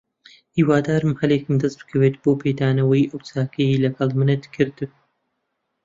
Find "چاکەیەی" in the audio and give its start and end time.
3.29-3.81